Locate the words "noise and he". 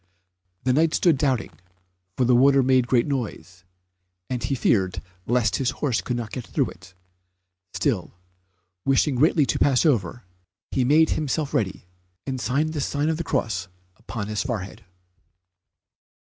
3.05-4.55